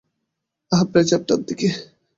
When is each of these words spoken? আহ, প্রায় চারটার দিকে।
আহ, 0.71 0.83
প্রায় 0.91 1.07
চারটার 1.09 1.39
দিকে। 1.47 1.67